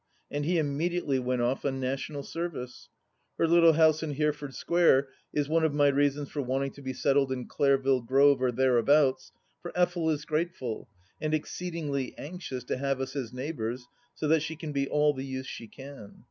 And 0.31 0.45
he 0.45 0.57
immediately 0.57 1.19
went 1.19 1.43
off 1.43 1.63
on 1.63 1.79
national 1.79 2.23
service. 2.23 2.89
Her 3.37 3.47
little 3.47 3.73
house 3.73 4.01
in 4.01 4.15
Hereford 4.15 4.55
Square 4.55 5.09
is 5.31 5.47
one 5.47 5.63
of 5.63 5.75
my 5.75 5.89
reasons 5.89 6.31
for 6.31 6.41
wanting 6.41 6.71
to 6.71 6.81
be 6.81 6.91
settled 6.91 7.31
in 7.31 7.47
Clareville 7.47 8.01
Grove 8.07 8.41
or 8.41 8.51
thereabouts, 8.51 9.31
for 9.61 9.69
Effel 9.73 10.11
is 10.11 10.25
grateful, 10.25 10.89
and 11.21 11.35
exceedingly 11.35 12.17
anxious 12.17 12.63
to 12.63 12.77
have 12.77 12.99
us 12.99 13.15
as 13.15 13.31
neighbours 13.31 13.85
so 14.15 14.27
that 14.27 14.41
she 14.41 14.55
can 14.55 14.71
be 14.71 14.87
all 14.89 15.13
the 15.13 15.23
use 15.23 15.45
she 15.45 15.67
can. 15.67 16.19